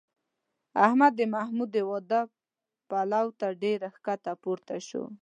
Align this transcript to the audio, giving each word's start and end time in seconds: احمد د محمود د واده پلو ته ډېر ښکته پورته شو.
احمد 0.85 1.11
د 1.19 1.21
محمود 1.35 1.69
د 1.73 1.77
واده 1.89 2.21
پلو 2.89 3.27
ته 3.39 3.47
ډېر 3.63 3.79
ښکته 3.95 4.33
پورته 4.41 4.77
شو. 4.87 5.03